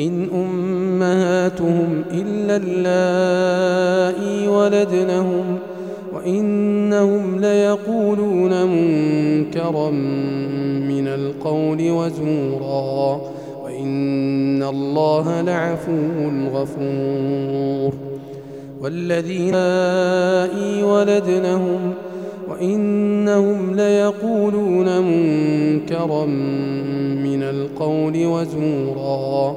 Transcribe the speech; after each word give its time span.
إن 0.00 0.28
أمهاتهم 0.34 2.02
إلا 2.12 2.56
اللائي 2.64 4.48
ولدنهم 4.48 5.44
وإنهم 6.14 7.36
ليقولون 7.40 8.66
منكرا 8.66 9.90
من 10.88 11.06
القول 11.08 11.90
وزورا 11.90 13.20
وإن 13.64 14.62
الله 14.62 15.40
لعفو 15.40 16.28
غفور 16.52 17.92
والذين 18.80 19.54
آئي 19.54 20.82
ولدنهم 20.82 21.78
وإنهم 22.50 23.74
ليقولون 23.74 25.00
منكرا 25.02 26.26
من 27.24 27.42
القول 27.42 28.26
وزورا 28.26 29.56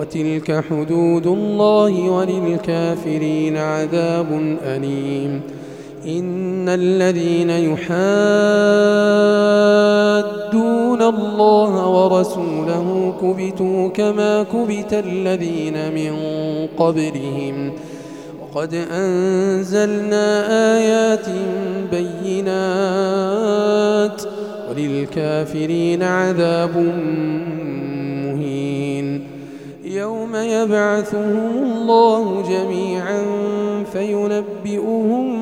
وتلك 0.00 0.64
حدود 0.70 1.26
الله 1.26 2.10
وللكافرين 2.10 3.56
عذاب 3.56 4.56
أليم 4.64 5.40
إن 6.06 6.68
الذين 6.68 7.50
يحادون 7.50 7.90
الله 11.02 11.88
ورسوله 11.88 13.14
كبتوا 13.22 13.88
كما 13.88 14.42
كبت 14.42 14.92
الذين 14.92 15.74
من 15.94 16.16
قبلهم 16.78 17.72
وقد 18.42 18.74
أنزلنا 18.94 20.26
آيات 20.78 21.26
بينات 21.90 24.22
وللكافرين 24.70 26.02
عذاب 26.02 26.70
يوم 29.96 30.34
يبعثهم 30.36 31.62
الله 31.62 32.42
جميعا 32.50 33.22
فينبئهم 33.92 35.40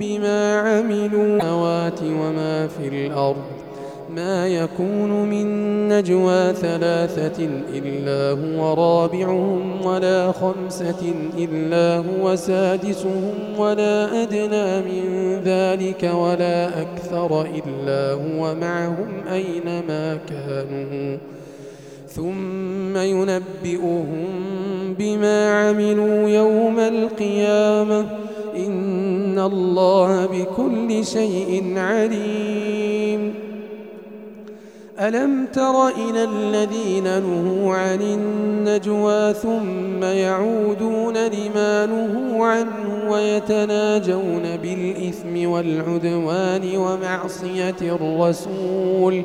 بما 0.00 0.56
عملوا 0.56 1.22
السماوات 1.24 2.00
وما 2.02 2.66
في 2.66 2.88
الأرض 2.88 3.36
ما 4.16 4.46
يكون 4.48 5.24
من 5.30 5.48
نجوى 5.88 6.52
ثلاثة 6.54 7.48
إلا 7.74 8.38
هو 8.60 8.74
رابعهم 8.74 9.86
ولا 9.86 10.32
خمسة 10.32 11.12
إلا 11.38 12.04
هو 12.08 12.36
سادسهم 12.36 13.30
ولا 13.58 14.22
أدنى 14.22 14.80
من 14.80 15.34
ذلك 15.44 16.10
ولا 16.14 16.82
أكثر 16.82 17.42
إلا 17.46 18.12
هو 18.12 18.54
معهم 18.54 19.08
أينما 19.32 20.18
كانوا 20.28 21.18
ثم 22.18 22.96
ينبئهم 22.98 24.26
بما 24.98 25.68
عملوا 25.68 26.28
يوم 26.28 26.78
القيامة 26.78 28.00
إن 28.66 29.38
الله 29.38 30.26
بكل 30.26 31.04
شيء 31.06 31.72
عليم 31.76 33.34
ألم 35.00 35.46
تر 35.52 35.88
إلى 35.88 36.24
الذين 36.24 37.04
نهوا 37.04 37.74
عن 37.74 37.98
النجوى 38.02 39.34
ثم 39.34 40.02
يعودون 40.02 41.14
لما 41.16 41.86
نهوا 41.86 42.46
عنه 42.46 43.10
ويتناجون 43.10 44.42
بالإثم 44.62 45.48
والعدوان 45.48 46.60
ومعصية 46.76 47.76
الرسول؟ 47.82 49.22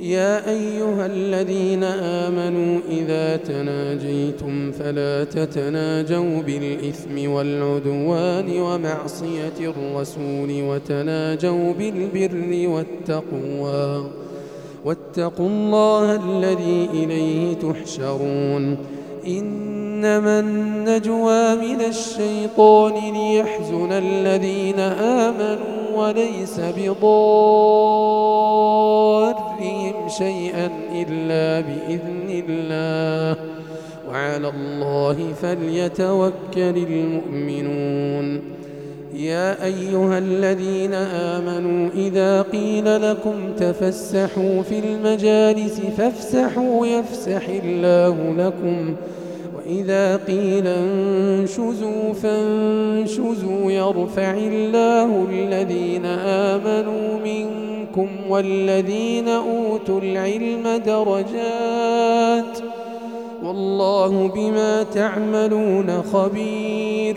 يا 0.00 0.50
أيها 0.50 1.06
الذين 1.06 1.84
آمنوا 1.84 2.80
إذا 2.90 3.36
تناجيتم 3.36 4.72
فلا 4.72 5.24
تتناجوا 5.24 6.42
بالإثم 6.42 7.30
والعدوان 7.30 8.60
ومعصية 8.60 9.52
الرسول 9.60 10.48
وتناجوا 10.50 11.72
بالبر 11.72 12.70
والتقوى 13.10 14.10
واتقوا 14.84 15.46
الله 15.48 16.14
الذي 16.16 16.88
إليه 16.94 17.54
تحشرون 17.54 18.76
إنما 19.26 20.40
النجوى 20.40 21.54
من 21.54 21.80
الشيطان 21.80 22.92
ليحزن 22.94 23.92
الذين 23.92 24.78
آمنوا 25.00 25.68
وليس 25.96 26.60
بضار 26.76 28.17
شيئا 30.08 30.68
إلا 30.92 31.60
بإذن 31.66 32.42
الله 32.48 33.42
وعلى 34.10 34.48
الله 34.48 35.32
فليتوكل 35.42 36.32
المؤمنون 36.86 38.40
يا 39.14 39.64
أيها 39.64 40.18
الذين 40.18 40.94
آمنوا 40.94 41.88
إذا 41.96 42.42
قيل 42.42 43.10
لكم 43.10 43.34
تفسحوا 43.56 44.62
في 44.62 44.78
المجالس 44.78 45.80
فافسحوا 45.98 46.86
يفسح 46.86 47.48
الله 47.48 48.34
لكم 48.38 48.94
ۖ 48.94 48.94
وإذا 49.68 50.16
قيل 50.16 50.66
انشزوا 50.66 52.12
فانشزوا 52.22 53.72
يرفع 53.72 54.30
الله 54.30 55.26
الذين 55.30 56.04
آمنوا 56.24 57.18
منكم 57.24 58.08
والذين 58.30 59.28
أوتوا 59.28 60.00
العلم 60.00 60.64
درجات 60.86 62.58
والله 63.44 64.28
بما 64.28 64.82
تعملون 64.82 66.02
خبير 66.12 67.16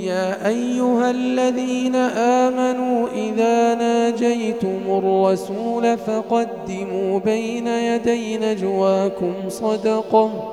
يا 0.00 0.48
أيها 0.48 1.10
الذين 1.10 1.94
آمنوا 2.16 3.06
إذا 3.28 3.74
ناجيتم 3.74 4.78
الرسول 4.88 5.98
فقدموا 5.98 7.18
بين 7.18 7.66
يدي 7.66 8.38
نجواكم 8.38 9.32
صدقه 9.48 10.52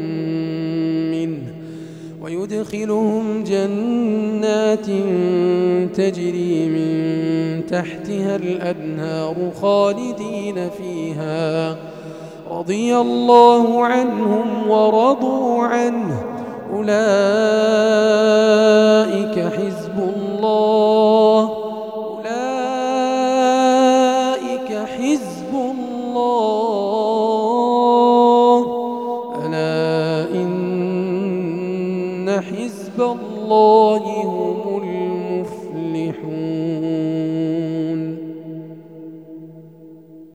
يدخلهم 2.41 3.43
جنات 3.43 4.85
تجري 5.95 6.65
من 6.69 6.91
تحتها 7.65 8.35
الأنهار 8.35 9.35
خالدين 9.61 10.69
فيها 10.69 11.75
رضي 12.51 12.95
الله 12.97 13.85
عنهم 13.85 14.69
ورضوا 14.69 15.63
عنه 15.63 16.21
أولئك 16.73 19.39
حزب 19.39 20.13
الله 20.15 21.60